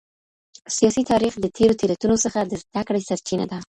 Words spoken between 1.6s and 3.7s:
تېروتنو څخه د زده کړي سرچينه ده.